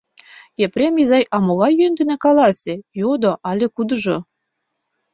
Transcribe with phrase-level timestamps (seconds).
[0.65, 4.17] —Епрем изай, а могай йӧн дене, каласе?— йодо ала-кудыжо.